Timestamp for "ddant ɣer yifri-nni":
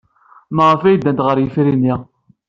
0.97-1.93